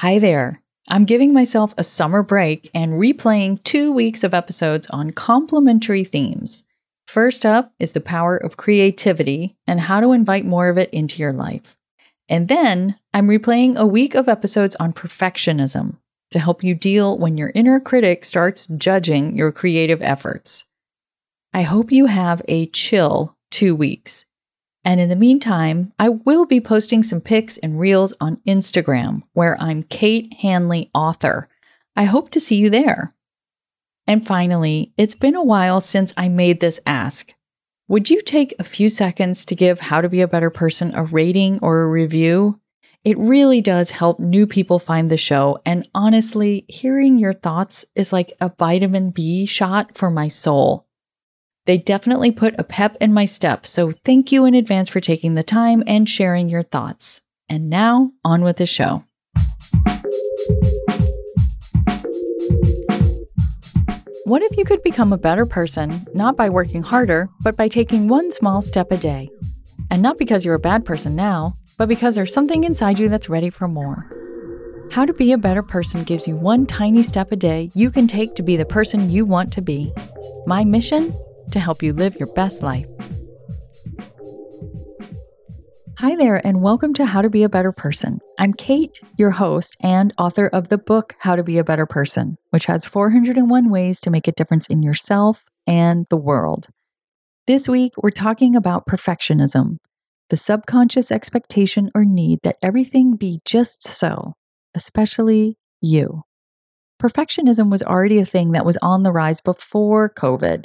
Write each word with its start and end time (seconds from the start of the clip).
Hi 0.00 0.18
there. 0.18 0.62
I'm 0.88 1.04
giving 1.04 1.34
myself 1.34 1.74
a 1.76 1.84
summer 1.84 2.22
break 2.22 2.70
and 2.72 2.94
replaying 2.94 3.62
two 3.64 3.92
weeks 3.92 4.24
of 4.24 4.32
episodes 4.32 4.86
on 4.86 5.10
complementary 5.10 6.04
themes. 6.04 6.64
First 7.06 7.44
up 7.44 7.74
is 7.78 7.92
the 7.92 8.00
power 8.00 8.34
of 8.34 8.56
creativity 8.56 9.58
and 9.66 9.78
how 9.78 10.00
to 10.00 10.12
invite 10.12 10.46
more 10.46 10.70
of 10.70 10.78
it 10.78 10.88
into 10.88 11.18
your 11.18 11.34
life. 11.34 11.76
And 12.30 12.48
then 12.48 12.98
I'm 13.12 13.28
replaying 13.28 13.76
a 13.76 13.84
week 13.84 14.14
of 14.14 14.26
episodes 14.26 14.74
on 14.76 14.94
perfectionism 14.94 15.98
to 16.30 16.38
help 16.38 16.64
you 16.64 16.74
deal 16.74 17.18
when 17.18 17.36
your 17.36 17.52
inner 17.54 17.78
critic 17.78 18.24
starts 18.24 18.68
judging 18.68 19.36
your 19.36 19.52
creative 19.52 20.00
efforts. 20.00 20.64
I 21.52 21.60
hope 21.60 21.92
you 21.92 22.06
have 22.06 22.40
a 22.48 22.68
chill 22.68 23.36
two 23.50 23.76
weeks. 23.76 24.24
And 24.84 25.00
in 25.00 25.08
the 25.08 25.16
meantime, 25.16 25.92
I 25.98 26.08
will 26.08 26.46
be 26.46 26.60
posting 26.60 27.02
some 27.02 27.20
pics 27.20 27.58
and 27.58 27.78
reels 27.78 28.14
on 28.20 28.40
Instagram 28.46 29.22
where 29.34 29.60
I'm 29.60 29.82
Kate 29.82 30.32
Hanley 30.34 30.90
Author. 30.94 31.48
I 31.94 32.04
hope 32.04 32.30
to 32.30 32.40
see 32.40 32.56
you 32.56 32.70
there. 32.70 33.12
And 34.06 34.26
finally, 34.26 34.92
it's 34.96 35.14
been 35.14 35.36
a 35.36 35.44
while 35.44 35.80
since 35.80 36.12
I 36.16 36.28
made 36.28 36.60
this 36.60 36.80
ask. 36.86 37.34
Would 37.88 38.08
you 38.08 38.22
take 38.22 38.54
a 38.58 38.64
few 38.64 38.88
seconds 38.88 39.44
to 39.44 39.54
give 39.54 39.80
How 39.80 40.00
to 40.00 40.08
Be 40.08 40.20
a 40.20 40.28
Better 40.28 40.50
Person 40.50 40.94
a 40.94 41.04
rating 41.04 41.58
or 41.60 41.82
a 41.82 41.88
review? 41.88 42.58
It 43.04 43.18
really 43.18 43.60
does 43.60 43.90
help 43.90 44.20
new 44.20 44.46
people 44.46 44.78
find 44.78 45.10
the 45.10 45.16
show. 45.16 45.58
And 45.64 45.88
honestly, 45.94 46.64
hearing 46.68 47.18
your 47.18 47.34
thoughts 47.34 47.84
is 47.94 48.12
like 48.12 48.32
a 48.40 48.52
vitamin 48.58 49.10
B 49.10 49.46
shot 49.46 49.96
for 49.96 50.10
my 50.10 50.28
soul. 50.28 50.86
They 51.70 51.78
definitely 51.78 52.32
put 52.32 52.56
a 52.58 52.64
pep 52.64 52.96
in 53.00 53.14
my 53.14 53.26
step, 53.26 53.64
so 53.64 53.92
thank 54.04 54.32
you 54.32 54.44
in 54.44 54.56
advance 54.56 54.88
for 54.88 54.98
taking 54.98 55.36
the 55.36 55.44
time 55.44 55.84
and 55.86 56.08
sharing 56.08 56.48
your 56.48 56.64
thoughts. 56.64 57.20
And 57.48 57.70
now, 57.70 58.10
on 58.24 58.42
with 58.42 58.56
the 58.56 58.66
show. 58.66 59.04
What 64.24 64.42
if 64.42 64.56
you 64.56 64.64
could 64.64 64.82
become 64.82 65.12
a 65.12 65.16
better 65.16 65.46
person, 65.46 66.04
not 66.12 66.36
by 66.36 66.50
working 66.50 66.82
harder, 66.82 67.28
but 67.42 67.56
by 67.56 67.68
taking 67.68 68.08
one 68.08 68.32
small 68.32 68.62
step 68.62 68.90
a 68.90 68.96
day? 68.96 69.30
And 69.92 70.02
not 70.02 70.18
because 70.18 70.44
you're 70.44 70.56
a 70.56 70.58
bad 70.58 70.84
person 70.84 71.14
now, 71.14 71.56
but 71.78 71.88
because 71.88 72.16
there's 72.16 72.34
something 72.34 72.64
inside 72.64 72.98
you 72.98 73.08
that's 73.08 73.28
ready 73.28 73.48
for 73.48 73.68
more. 73.68 74.10
How 74.90 75.04
to 75.04 75.12
be 75.12 75.30
a 75.30 75.38
better 75.38 75.62
person 75.62 76.02
gives 76.02 76.26
you 76.26 76.34
one 76.34 76.66
tiny 76.66 77.04
step 77.04 77.30
a 77.30 77.36
day 77.36 77.70
you 77.74 77.92
can 77.92 78.08
take 78.08 78.34
to 78.34 78.42
be 78.42 78.56
the 78.56 78.64
person 78.64 79.08
you 79.08 79.24
want 79.24 79.52
to 79.52 79.62
be. 79.62 79.92
My 80.46 80.64
mission? 80.64 81.16
To 81.50 81.60
help 81.60 81.82
you 81.82 81.92
live 81.92 82.16
your 82.16 82.32
best 82.34 82.62
life. 82.62 82.86
Hi 85.98 86.16
there, 86.16 86.44
and 86.46 86.62
welcome 86.62 86.94
to 86.94 87.04
How 87.04 87.20
to 87.20 87.28
Be 87.28 87.42
a 87.42 87.48
Better 87.50 87.72
Person. 87.72 88.20
I'm 88.38 88.54
Kate, 88.54 88.98
your 89.18 89.30
host 89.30 89.76
and 89.80 90.14
author 90.16 90.46
of 90.46 90.70
the 90.70 90.78
book 90.78 91.14
How 91.18 91.36
to 91.36 91.42
Be 91.42 91.58
a 91.58 91.64
Better 91.64 91.84
Person, 91.84 92.38
which 92.50 92.64
has 92.64 92.86
401 92.86 93.68
ways 93.68 94.00
to 94.00 94.10
make 94.10 94.26
a 94.26 94.32
difference 94.32 94.66
in 94.68 94.82
yourself 94.82 95.44
and 95.66 96.06
the 96.08 96.16
world. 96.16 96.68
This 97.46 97.68
week, 97.68 97.92
we're 97.98 98.10
talking 98.12 98.56
about 98.56 98.86
perfectionism, 98.86 99.76
the 100.30 100.38
subconscious 100.38 101.12
expectation 101.12 101.90
or 101.94 102.06
need 102.06 102.38
that 102.44 102.56
everything 102.62 103.16
be 103.16 103.40
just 103.44 103.86
so, 103.86 104.32
especially 104.74 105.58
you. 105.82 106.22
Perfectionism 107.02 107.70
was 107.70 107.82
already 107.82 108.18
a 108.18 108.24
thing 108.24 108.52
that 108.52 108.64
was 108.64 108.78
on 108.80 109.02
the 109.02 109.12
rise 109.12 109.40
before 109.40 110.08
COVID. 110.16 110.64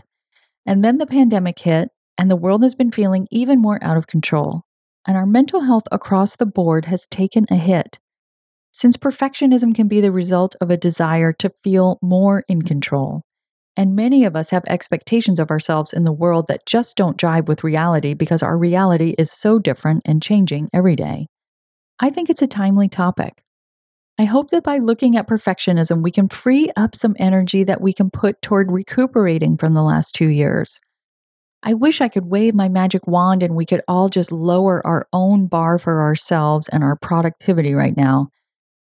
And 0.66 0.84
then 0.84 0.98
the 0.98 1.06
pandemic 1.06 1.60
hit, 1.60 1.90
and 2.18 2.30
the 2.30 2.36
world 2.36 2.64
has 2.64 2.76
been 2.76 2.92
feeling 2.92 3.28
even 3.32 3.62
more 3.62 3.84
out 3.84 3.98
of 3.98 4.08
control. 4.08 4.64
And 5.08 5.16
our 5.16 5.26
mental 5.26 5.62
health 5.62 5.84
across 5.92 6.36
the 6.36 6.46
board 6.46 6.86
has 6.86 7.06
taken 7.12 7.46
a 7.52 7.56
hit. 7.56 8.00
Since 8.72 8.98
perfectionism 8.98 9.74
can 9.76 9.88
be 9.88 10.02
the 10.02 10.12
result 10.12 10.56
of 10.60 10.70
a 10.70 10.78
desire 10.78 11.32
to 11.34 11.52
feel 11.64 11.98
more 12.02 12.44
in 12.50 12.64
control, 12.64 13.22
and 13.78 13.96
many 13.96 14.26
of 14.26 14.36
us 14.36 14.50
have 14.50 14.64
expectations 14.68 15.40
of 15.40 15.52
ourselves 15.52 15.94
in 15.94 16.04
the 16.04 16.12
world 16.12 16.48
that 16.48 16.66
just 16.66 16.96
don't 16.96 17.18
jive 17.18 17.48
with 17.48 17.64
reality 17.64 18.14
because 18.14 18.42
our 18.42 18.58
reality 18.58 19.16
is 19.18 19.32
so 19.32 19.60
different 19.60 20.02
and 20.06 20.24
changing 20.24 20.70
every 20.74 20.96
day. 20.96 21.28
I 22.00 22.10
think 22.10 22.30
it's 22.30 22.42
a 22.42 22.48
timely 22.48 22.90
topic. 22.90 23.42
I 24.18 24.24
hope 24.24 24.52
that 24.52 24.64
by 24.64 24.78
looking 24.78 25.18
at 25.18 25.28
perfectionism, 25.28 26.02
we 26.02 26.12
can 26.12 26.30
free 26.30 26.72
up 26.78 26.96
some 26.96 27.18
energy 27.20 27.66
that 27.66 27.82
we 27.82 27.92
can 27.92 28.10
put 28.10 28.42
toward 28.42 28.72
recuperating 28.72 29.58
from 29.58 29.74
the 29.74 29.84
last 29.84 30.16
two 30.16 30.30
years. 30.30 30.80
I 31.64 31.74
wish 31.74 32.00
I 32.00 32.08
could 32.08 32.28
wave 32.28 32.56
my 32.56 32.70
magic 32.70 33.08
wand 33.08 33.44
and 33.44 33.56
we 33.56 33.66
could 33.66 33.82
all 33.88 34.08
just 34.08 34.32
lower 34.32 34.86
our 34.88 35.08
own 35.12 35.48
bar 35.48 35.80
for 35.80 36.02
ourselves 36.02 36.70
and 36.70 36.84
our 36.84 36.96
productivity 36.96 37.74
right 37.74 37.98
now. 37.98 38.30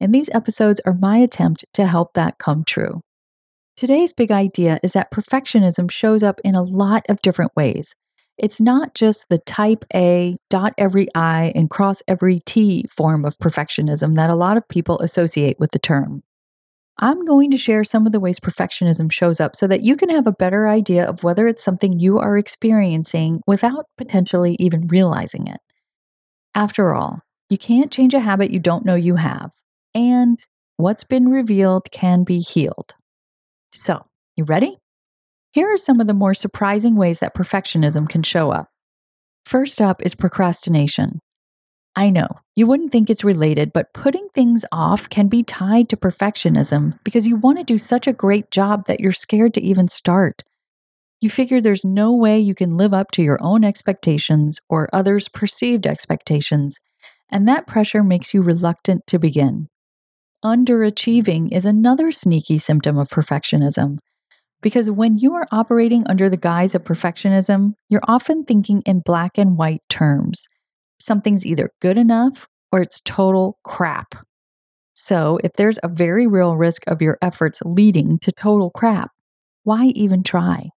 And 0.00 0.14
these 0.14 0.30
episodes 0.32 0.80
are 0.84 0.94
my 0.94 1.18
attempt 1.18 1.64
to 1.74 1.86
help 1.86 2.14
that 2.14 2.38
come 2.38 2.64
true. 2.64 3.00
Today's 3.76 4.12
big 4.12 4.32
idea 4.32 4.80
is 4.82 4.92
that 4.92 5.12
perfectionism 5.12 5.90
shows 5.90 6.22
up 6.22 6.40
in 6.42 6.54
a 6.54 6.62
lot 6.62 7.04
of 7.08 7.22
different 7.22 7.52
ways. 7.54 7.94
It's 8.40 8.58
not 8.58 8.94
just 8.94 9.26
the 9.28 9.36
type 9.36 9.84
A, 9.94 10.34
dot 10.48 10.72
every 10.78 11.08
I, 11.14 11.52
and 11.54 11.68
cross 11.68 12.02
every 12.08 12.40
T 12.40 12.86
form 12.90 13.26
of 13.26 13.38
perfectionism 13.38 14.16
that 14.16 14.30
a 14.30 14.34
lot 14.34 14.56
of 14.56 14.66
people 14.66 14.98
associate 15.00 15.60
with 15.60 15.72
the 15.72 15.78
term. 15.78 16.22
I'm 16.96 17.26
going 17.26 17.50
to 17.50 17.58
share 17.58 17.84
some 17.84 18.06
of 18.06 18.12
the 18.12 18.20
ways 18.20 18.40
perfectionism 18.40 19.12
shows 19.12 19.40
up 19.40 19.56
so 19.56 19.66
that 19.66 19.82
you 19.82 19.94
can 19.94 20.08
have 20.08 20.26
a 20.26 20.32
better 20.32 20.68
idea 20.68 21.04
of 21.04 21.22
whether 21.22 21.48
it's 21.48 21.62
something 21.62 21.98
you 21.98 22.18
are 22.18 22.38
experiencing 22.38 23.42
without 23.46 23.84
potentially 23.98 24.56
even 24.58 24.86
realizing 24.86 25.46
it. 25.46 25.60
After 26.54 26.94
all, 26.94 27.20
you 27.50 27.58
can't 27.58 27.92
change 27.92 28.14
a 28.14 28.20
habit 28.20 28.50
you 28.50 28.58
don't 28.58 28.86
know 28.86 28.94
you 28.94 29.16
have, 29.16 29.50
and 29.94 30.38
what's 30.78 31.04
been 31.04 31.28
revealed 31.28 31.90
can 31.90 32.24
be 32.24 32.38
healed. 32.38 32.94
So, 33.72 34.06
you 34.36 34.44
ready? 34.44 34.78
Here 35.52 35.72
are 35.72 35.78
some 35.78 36.00
of 36.00 36.06
the 36.06 36.14
more 36.14 36.34
surprising 36.34 36.94
ways 36.96 37.18
that 37.18 37.34
perfectionism 37.34 38.08
can 38.08 38.22
show 38.22 38.50
up. 38.50 38.68
First 39.44 39.80
up 39.80 40.00
is 40.02 40.14
procrastination. 40.14 41.20
I 41.96 42.10
know 42.10 42.28
you 42.54 42.66
wouldn't 42.66 42.92
think 42.92 43.10
it's 43.10 43.24
related, 43.24 43.72
but 43.72 43.92
putting 43.92 44.28
things 44.28 44.64
off 44.70 45.08
can 45.08 45.26
be 45.26 45.42
tied 45.42 45.88
to 45.88 45.96
perfectionism 45.96 46.96
because 47.02 47.26
you 47.26 47.34
want 47.34 47.58
to 47.58 47.64
do 47.64 47.78
such 47.78 48.06
a 48.06 48.12
great 48.12 48.50
job 48.52 48.86
that 48.86 49.00
you're 49.00 49.12
scared 49.12 49.54
to 49.54 49.62
even 49.62 49.88
start. 49.88 50.44
You 51.20 51.30
figure 51.30 51.60
there's 51.60 51.84
no 51.84 52.12
way 52.12 52.38
you 52.38 52.54
can 52.54 52.76
live 52.76 52.94
up 52.94 53.10
to 53.12 53.22
your 53.22 53.42
own 53.42 53.64
expectations 53.64 54.60
or 54.68 54.88
others' 54.92 55.28
perceived 55.28 55.86
expectations, 55.86 56.78
and 57.28 57.48
that 57.48 57.66
pressure 57.66 58.04
makes 58.04 58.32
you 58.32 58.40
reluctant 58.40 59.06
to 59.08 59.18
begin. 59.18 59.68
Underachieving 60.44 61.52
is 61.52 61.64
another 61.64 62.12
sneaky 62.12 62.58
symptom 62.58 62.96
of 62.96 63.08
perfectionism. 63.08 63.98
Because 64.62 64.90
when 64.90 65.16
you 65.16 65.34
are 65.34 65.46
operating 65.52 66.06
under 66.06 66.28
the 66.28 66.36
guise 66.36 66.74
of 66.74 66.84
perfectionism, 66.84 67.72
you're 67.88 68.02
often 68.06 68.44
thinking 68.44 68.82
in 68.84 69.00
black 69.00 69.38
and 69.38 69.56
white 69.56 69.82
terms. 69.88 70.42
Something's 70.98 71.46
either 71.46 71.70
good 71.80 71.96
enough 71.96 72.46
or 72.72 72.82
it's 72.82 73.00
total 73.04 73.58
crap. 73.64 74.14
So, 74.94 75.38
if 75.42 75.52
there's 75.54 75.78
a 75.82 75.88
very 75.88 76.26
real 76.26 76.56
risk 76.56 76.82
of 76.86 77.00
your 77.00 77.16
efforts 77.22 77.60
leading 77.64 78.18
to 78.18 78.32
total 78.32 78.70
crap, 78.70 79.10
why 79.64 79.86
even 79.86 80.22
try? 80.22 80.68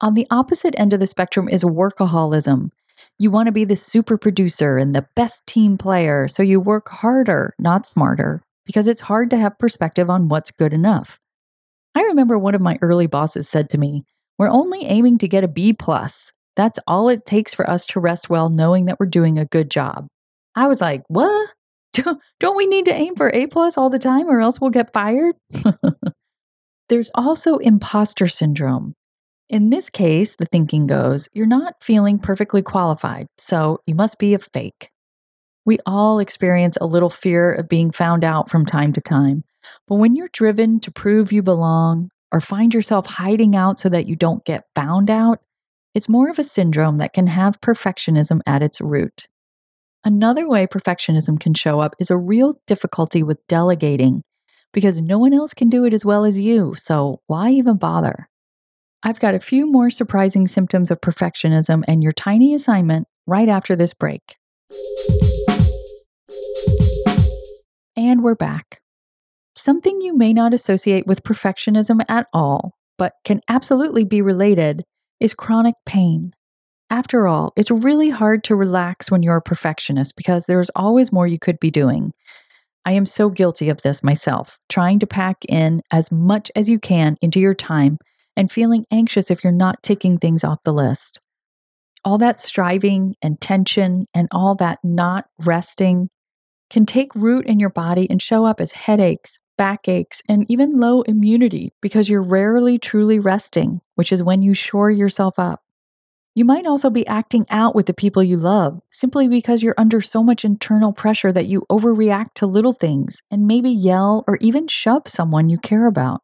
On 0.00 0.14
the 0.14 0.26
opposite 0.30 0.74
end 0.78 0.92
of 0.92 1.00
the 1.00 1.06
spectrum 1.06 1.48
is 1.48 1.62
workaholism. 1.62 2.70
You 3.18 3.30
want 3.30 3.46
to 3.46 3.52
be 3.52 3.64
the 3.64 3.76
super 3.76 4.16
producer 4.16 4.78
and 4.78 4.94
the 4.94 5.06
best 5.14 5.46
team 5.46 5.76
player, 5.76 6.28
so 6.28 6.42
you 6.42 6.60
work 6.60 6.88
harder, 6.88 7.54
not 7.58 7.86
smarter, 7.86 8.42
because 8.64 8.86
it's 8.86 9.00
hard 9.00 9.30
to 9.30 9.36
have 9.36 9.58
perspective 9.58 10.08
on 10.08 10.28
what's 10.28 10.50
good 10.50 10.72
enough. 10.72 11.18
I 11.94 12.02
remember 12.02 12.38
one 12.38 12.54
of 12.54 12.60
my 12.60 12.78
early 12.82 13.06
bosses 13.06 13.48
said 13.48 13.70
to 13.70 13.78
me, 13.78 14.04
We're 14.38 14.48
only 14.48 14.84
aiming 14.84 15.18
to 15.18 15.28
get 15.28 15.44
a 15.44 15.48
B. 15.48 15.72
plus. 15.72 16.32
That's 16.56 16.78
all 16.86 17.08
it 17.08 17.24
takes 17.24 17.54
for 17.54 17.68
us 17.68 17.86
to 17.86 18.00
rest 18.00 18.28
well 18.28 18.50
knowing 18.50 18.84
that 18.86 19.00
we're 19.00 19.06
doing 19.06 19.38
a 19.38 19.46
good 19.46 19.70
job. 19.70 20.06
I 20.54 20.66
was 20.68 20.80
like, 20.80 21.02
What? 21.08 21.50
Don't 22.40 22.56
we 22.56 22.66
need 22.66 22.86
to 22.86 22.94
aim 22.94 23.16
for 23.16 23.30
A 23.30 23.46
plus 23.46 23.76
all 23.76 23.90
the 23.90 23.98
time 23.98 24.28
or 24.28 24.40
else 24.40 24.60
we'll 24.60 24.70
get 24.70 24.92
fired? 24.92 25.34
There's 26.88 27.10
also 27.14 27.56
imposter 27.58 28.28
syndrome. 28.28 28.94
In 29.48 29.68
this 29.68 29.90
case, 29.90 30.36
the 30.36 30.46
thinking 30.46 30.86
goes, 30.86 31.28
you're 31.34 31.46
not 31.46 31.74
feeling 31.82 32.18
perfectly 32.18 32.62
qualified, 32.62 33.26
so 33.36 33.80
you 33.86 33.94
must 33.94 34.18
be 34.18 34.32
a 34.32 34.38
fake. 34.38 34.90
We 35.66 35.78
all 35.84 36.18
experience 36.18 36.78
a 36.80 36.86
little 36.86 37.10
fear 37.10 37.52
of 37.52 37.68
being 37.68 37.90
found 37.90 38.24
out 38.24 38.50
from 38.50 38.64
time 38.64 38.94
to 38.94 39.00
time. 39.02 39.44
But 39.88 39.96
when 39.96 40.16
you're 40.16 40.30
driven 40.32 40.80
to 40.80 40.90
prove 40.90 41.32
you 41.32 41.42
belong 41.42 42.10
or 42.32 42.40
find 42.40 42.72
yourself 42.72 43.06
hiding 43.06 43.54
out 43.54 43.80
so 43.80 43.88
that 43.88 44.06
you 44.06 44.16
don't 44.16 44.44
get 44.44 44.64
found 44.74 45.10
out, 45.10 45.40
it's 45.94 46.08
more 46.08 46.30
of 46.30 46.38
a 46.38 46.44
syndrome 46.44 46.98
that 46.98 47.12
can 47.12 47.26
have 47.26 47.60
perfectionism 47.60 48.40
at 48.46 48.62
its 48.62 48.80
root. 48.80 49.26
Another 50.04 50.48
way 50.48 50.66
perfectionism 50.66 51.38
can 51.38 51.54
show 51.54 51.80
up 51.80 51.94
is 51.98 52.10
a 52.10 52.16
real 52.16 52.54
difficulty 52.66 53.22
with 53.22 53.46
delegating 53.46 54.22
because 54.72 55.00
no 55.00 55.18
one 55.18 55.34
else 55.34 55.54
can 55.54 55.68
do 55.68 55.84
it 55.84 55.92
as 55.92 56.04
well 56.04 56.24
as 56.24 56.38
you, 56.38 56.74
so 56.76 57.20
why 57.26 57.50
even 57.50 57.76
bother? 57.76 58.28
I've 59.04 59.20
got 59.20 59.34
a 59.34 59.40
few 59.40 59.70
more 59.70 59.90
surprising 59.90 60.46
symptoms 60.46 60.90
of 60.90 61.00
perfectionism 61.00 61.82
and 61.86 62.02
your 62.02 62.12
tiny 62.12 62.54
assignment 62.54 63.06
right 63.26 63.48
after 63.48 63.76
this 63.76 63.94
break. 63.94 64.22
And 67.96 68.22
we're 68.22 68.34
back. 68.34 68.81
Something 69.54 70.00
you 70.00 70.16
may 70.16 70.32
not 70.32 70.54
associate 70.54 71.06
with 71.06 71.24
perfectionism 71.24 72.04
at 72.08 72.26
all, 72.32 72.74
but 72.96 73.12
can 73.24 73.40
absolutely 73.48 74.04
be 74.04 74.22
related, 74.22 74.84
is 75.20 75.34
chronic 75.34 75.74
pain. 75.86 76.32
After 76.88 77.26
all, 77.26 77.52
it's 77.56 77.70
really 77.70 78.10
hard 78.10 78.44
to 78.44 78.56
relax 78.56 79.10
when 79.10 79.22
you're 79.22 79.36
a 79.36 79.42
perfectionist 79.42 80.14
because 80.16 80.46
there's 80.46 80.70
always 80.76 81.12
more 81.12 81.26
you 81.26 81.38
could 81.38 81.58
be 81.60 81.70
doing. 81.70 82.12
I 82.84 82.92
am 82.92 83.06
so 83.06 83.28
guilty 83.28 83.68
of 83.68 83.80
this 83.82 84.02
myself, 84.02 84.58
trying 84.68 84.98
to 84.98 85.06
pack 85.06 85.44
in 85.48 85.82
as 85.90 86.10
much 86.10 86.50
as 86.56 86.68
you 86.68 86.78
can 86.78 87.16
into 87.22 87.38
your 87.38 87.54
time 87.54 87.98
and 88.36 88.50
feeling 88.50 88.84
anxious 88.90 89.30
if 89.30 89.44
you're 89.44 89.52
not 89.52 89.82
ticking 89.82 90.18
things 90.18 90.44
off 90.44 90.58
the 90.64 90.72
list. 90.72 91.20
All 92.04 92.18
that 92.18 92.40
striving 92.40 93.14
and 93.22 93.40
tension 93.40 94.06
and 94.14 94.28
all 94.32 94.54
that 94.56 94.78
not 94.82 95.26
resting 95.38 96.08
can 96.70 96.86
take 96.86 97.14
root 97.14 97.46
in 97.46 97.60
your 97.60 97.70
body 97.70 98.06
and 98.10 98.20
show 98.20 98.44
up 98.44 98.60
as 98.60 98.72
headaches, 98.72 99.38
backaches, 99.56 100.22
and 100.28 100.44
even 100.48 100.78
low 100.78 101.02
immunity 101.02 101.72
because 101.80 102.08
you're 102.08 102.22
rarely 102.22 102.78
truly 102.78 103.18
resting, 103.18 103.80
which 103.94 104.12
is 104.12 104.22
when 104.22 104.42
you 104.42 104.54
shore 104.54 104.90
yourself 104.90 105.38
up. 105.38 105.62
You 106.34 106.46
might 106.46 106.66
also 106.66 106.88
be 106.88 107.06
acting 107.06 107.44
out 107.50 107.74
with 107.74 107.84
the 107.84 107.92
people 107.92 108.22
you 108.22 108.38
love 108.38 108.80
simply 108.90 109.28
because 109.28 109.62
you're 109.62 109.74
under 109.76 110.00
so 110.00 110.22
much 110.22 110.46
internal 110.46 110.92
pressure 110.92 111.30
that 111.30 111.46
you 111.46 111.64
overreact 111.70 112.34
to 112.36 112.46
little 112.46 112.72
things 112.72 113.20
and 113.30 113.46
maybe 113.46 113.68
yell 113.68 114.24
or 114.26 114.38
even 114.40 114.66
shove 114.66 115.02
someone 115.06 115.50
you 115.50 115.58
care 115.58 115.86
about. 115.86 116.22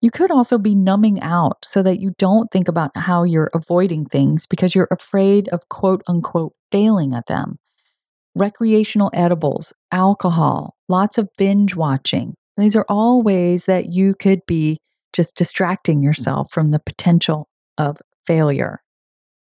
You 0.00 0.10
could 0.10 0.30
also 0.30 0.58
be 0.58 0.74
numbing 0.74 1.20
out 1.20 1.58
so 1.64 1.82
that 1.82 2.00
you 2.00 2.14
don't 2.18 2.50
think 2.50 2.68
about 2.68 2.96
how 2.96 3.24
you're 3.24 3.50
avoiding 3.54 4.06
things 4.06 4.46
because 4.46 4.74
you're 4.74 4.88
afraid 4.90 5.48
of 5.48 5.68
quote 5.68 6.02
unquote 6.08 6.54
failing 6.72 7.14
at 7.14 7.26
them. 7.26 7.58
Recreational 8.34 9.10
edibles, 9.12 9.72
alcohol, 9.90 10.74
lots 10.88 11.18
of 11.18 11.28
binge 11.36 11.74
watching. 11.74 12.34
These 12.58 12.74
are 12.74 12.84
all 12.88 13.22
ways 13.22 13.66
that 13.66 13.86
you 13.86 14.14
could 14.14 14.40
be 14.46 14.80
just 15.12 15.36
distracting 15.36 16.02
yourself 16.02 16.48
mm-hmm. 16.48 16.54
from 16.60 16.70
the 16.72 16.80
potential 16.80 17.48
of 17.78 17.96
failure. 18.26 18.82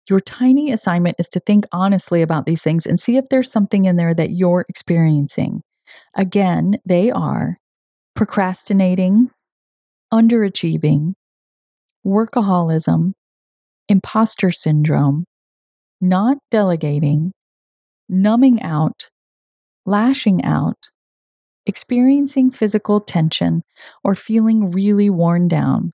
Your 0.09 0.19
tiny 0.19 0.71
assignment 0.71 1.15
is 1.19 1.27
to 1.29 1.39
think 1.39 1.65
honestly 1.71 2.21
about 2.21 2.45
these 2.45 2.61
things 2.61 2.85
and 2.85 2.99
see 2.99 3.17
if 3.17 3.25
there's 3.29 3.51
something 3.51 3.85
in 3.85 3.95
there 3.95 4.13
that 4.13 4.31
you're 4.31 4.65
experiencing. 4.69 5.61
Again, 6.15 6.77
they 6.85 7.11
are 7.11 7.57
procrastinating, 8.15 9.29
underachieving, 10.13 11.13
workaholism, 12.05 13.13
imposter 13.89 14.51
syndrome, 14.51 15.25
not 15.99 16.37
delegating, 16.51 17.31
numbing 18.07 18.61
out, 18.61 19.09
lashing 19.85 20.43
out, 20.43 20.77
experiencing 21.67 22.49
physical 22.49 22.99
tension, 22.99 23.63
or 24.03 24.15
feeling 24.15 24.71
really 24.71 25.09
worn 25.09 25.47
down. 25.47 25.91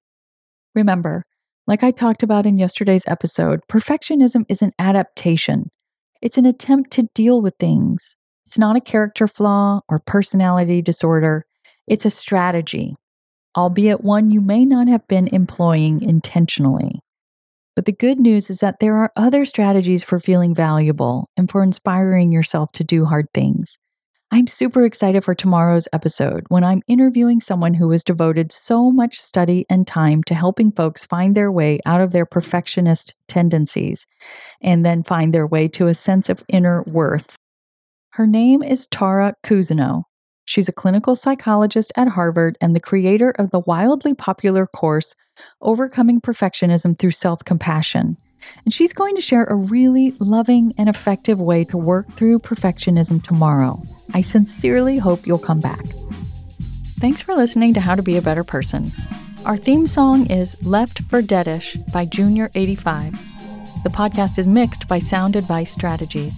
Remember, 0.75 1.25
like 1.67 1.83
I 1.83 1.91
talked 1.91 2.23
about 2.23 2.45
in 2.45 2.57
yesterday's 2.57 3.03
episode, 3.07 3.61
perfectionism 3.69 4.45
is 4.49 4.61
an 4.61 4.71
adaptation. 4.79 5.69
It's 6.21 6.37
an 6.37 6.45
attempt 6.45 6.91
to 6.91 7.07
deal 7.13 7.41
with 7.41 7.55
things. 7.59 8.15
It's 8.45 8.57
not 8.57 8.75
a 8.75 8.81
character 8.81 9.27
flaw 9.27 9.81
or 9.89 9.99
personality 9.99 10.81
disorder. 10.81 11.45
It's 11.87 12.05
a 12.05 12.09
strategy, 12.09 12.95
albeit 13.57 14.03
one 14.03 14.31
you 14.31 14.41
may 14.41 14.65
not 14.65 14.87
have 14.87 15.07
been 15.07 15.27
employing 15.29 16.01
intentionally. 16.01 16.99
But 17.75 17.85
the 17.85 17.91
good 17.91 18.19
news 18.19 18.49
is 18.49 18.59
that 18.59 18.79
there 18.79 18.97
are 18.97 19.11
other 19.15 19.45
strategies 19.45 20.03
for 20.03 20.19
feeling 20.19 20.53
valuable 20.53 21.29
and 21.35 21.49
for 21.49 21.63
inspiring 21.63 22.31
yourself 22.31 22.71
to 22.73 22.83
do 22.83 23.05
hard 23.05 23.27
things. 23.33 23.77
I'm 24.33 24.47
super 24.47 24.83
excited 24.83 25.23
for 25.23 25.35
tomorrow's 25.35 25.87
episode 25.93 26.45
when 26.47 26.63
I'm 26.63 26.81
interviewing 26.87 27.39
someone 27.39 27.75
who 27.75 27.91
has 27.91 28.03
devoted 28.03 28.51
so 28.51 28.89
much 28.89 29.21
study 29.21 29.63
and 29.69 29.85
time 29.85 30.23
to 30.23 30.33
helping 30.33 30.71
folks 30.71 31.05
find 31.05 31.35
their 31.35 31.51
way 31.51 31.79
out 31.85 32.01
of 32.01 32.13
their 32.13 32.25
perfectionist 32.25 33.13
tendencies 33.27 34.07
and 34.59 34.83
then 34.83 35.03
find 35.03 35.35
their 35.35 35.45
way 35.45 35.67
to 35.67 35.85
a 35.85 35.93
sense 35.93 36.29
of 36.29 36.43
inner 36.47 36.81
worth. 36.87 37.35
Her 38.13 38.25
name 38.25 38.63
is 38.63 38.87
Tara 38.87 39.35
Cousineau. 39.43 40.01
She's 40.45 40.67
a 40.67 40.73
clinical 40.73 41.15
psychologist 41.15 41.91
at 41.95 42.07
Harvard 42.07 42.57
and 42.59 42.75
the 42.75 42.79
creator 42.79 43.35
of 43.37 43.51
the 43.51 43.61
wildly 43.67 44.15
popular 44.15 44.65
course 44.65 45.13
Overcoming 45.61 46.21
Perfectionism 46.21 46.97
Through 46.97 47.11
Self 47.11 47.45
Compassion. 47.45 48.17
And 48.65 48.73
she's 48.73 48.93
going 48.93 49.15
to 49.15 49.21
share 49.21 49.43
a 49.45 49.55
really 49.55 50.15
loving 50.19 50.73
and 50.77 50.89
effective 50.89 51.39
way 51.39 51.65
to 51.65 51.77
work 51.77 52.11
through 52.13 52.39
perfectionism 52.39 53.23
tomorrow. 53.23 53.81
I 54.13 54.21
sincerely 54.21 54.97
hope 54.97 55.25
you'll 55.27 55.39
come 55.39 55.59
back. 55.59 55.85
Thanks 56.99 57.21
for 57.21 57.33
listening 57.33 57.73
to 57.73 57.81
How 57.81 57.95
to 57.95 58.01
Be 58.01 58.17
a 58.17 58.21
Better 58.21 58.43
Person. 58.43 58.91
Our 59.45 59.57
theme 59.57 59.87
song 59.87 60.27
is 60.27 60.55
Left 60.63 61.01
for 61.09 61.21
Deadish 61.21 61.91
by 61.91 62.05
Junior85. 62.05 63.17
The 63.83 63.89
podcast 63.89 64.37
is 64.37 64.47
mixed 64.47 64.87
by 64.87 64.99
Sound 64.99 65.35
Advice 65.35 65.71
Strategies. 65.71 66.37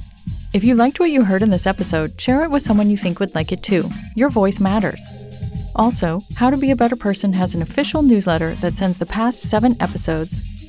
If 0.53 0.63
you 0.63 0.73
liked 0.73 0.99
what 0.99 1.11
you 1.11 1.23
heard 1.23 1.43
in 1.43 1.51
this 1.51 1.67
episode, 1.67 2.19
share 2.19 2.43
it 2.43 2.49
with 2.49 2.63
someone 2.63 2.89
you 2.89 2.97
think 2.97 3.19
would 3.19 3.35
like 3.35 3.51
it 3.51 3.61
too. 3.61 3.89
Your 4.15 4.29
voice 4.29 4.59
matters. 4.59 5.05
Also, 5.75 6.23
How 6.35 6.49
to 6.49 6.57
Be 6.57 6.71
a 6.71 6.75
Better 6.75 6.95
Person 6.95 7.33
has 7.33 7.53
an 7.53 7.61
official 7.61 8.01
newsletter 8.01 8.55
that 8.55 8.77
sends 8.77 8.97
the 8.97 9.05
past 9.05 9.41
seven 9.41 9.75
episodes, 9.79 10.35